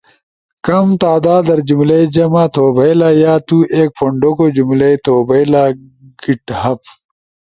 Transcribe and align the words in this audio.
ُو 0.03 0.03
کم 0.65 0.87
تعداد 1.03 1.41
در 1.49 1.59
جملئی 1.69 2.03
جمع 2.15 2.43
توبھئیلایا 2.55 3.33
تُو 3.47 3.57
ایک 3.75 3.89
پھونڈوگو 3.97 4.45
جملئی 4.55 4.95
تھوبھئیلا 5.05 5.63
گٹ 6.23 6.45
لیب۔ 6.57 6.79